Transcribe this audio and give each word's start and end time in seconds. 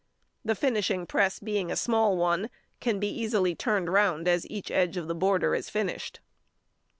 The 0.43 0.55
finishing 0.55 1.05
press 1.05 1.37
being 1.37 1.71
a 1.71 1.75
small 1.75 2.17
one, 2.17 2.49
can 2.79 2.99
be 2.99 3.07
easily 3.11 3.53
turned 3.53 3.87
round 3.93 4.27
as 4.27 4.49
each 4.49 4.71
edge 4.71 4.97
of 4.97 5.07
the 5.07 5.13
border 5.13 5.53
is 5.53 5.69
finished. 5.69 6.21